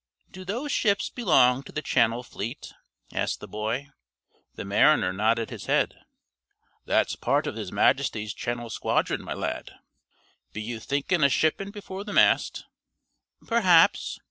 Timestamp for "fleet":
2.23-2.73